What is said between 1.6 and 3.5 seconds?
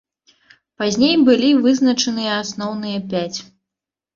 вызначаныя асноўныя пяць.